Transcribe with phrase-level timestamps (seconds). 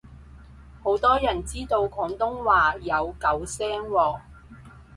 [0.81, 4.19] 好多人知道廣東話有九聲喎